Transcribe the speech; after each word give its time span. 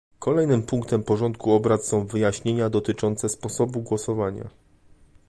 Kolejnym 0.19 0.63
punktem 0.63 1.03
porządku 1.03 1.51
obrad 1.53 1.85
są 1.85 2.05
wyjaśnienia 2.05 2.69
dotyczące 2.69 3.29
sposobu 3.29 3.81
głosowania 3.81 4.49